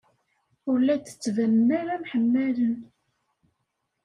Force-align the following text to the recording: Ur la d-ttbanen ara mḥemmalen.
Ur 0.69 0.77
la 0.81 0.95
d-ttbanen 0.97 1.69
ara 1.79 2.01
mḥemmalen. 2.03 2.77